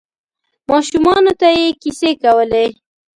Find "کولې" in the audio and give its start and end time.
2.21-2.65